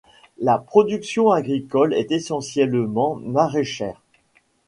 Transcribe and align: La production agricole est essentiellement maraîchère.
La 0.39 0.57
production 0.57 1.29
agricole 1.29 1.93
est 1.93 2.09
essentiellement 2.09 3.17
maraîchère. 3.17 4.01